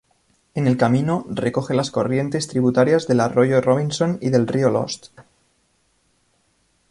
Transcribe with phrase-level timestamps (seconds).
[0.55, 5.09] En el camino, recoge las corrientes tributarias del arroyo Robinson y del río Lost.